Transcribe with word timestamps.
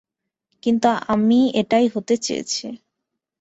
কিন্তু 0.63 0.89
আমি 1.07 1.39
এটাই 1.61 1.85
হতে 1.87 2.15
চেয়েছি। 2.17 2.65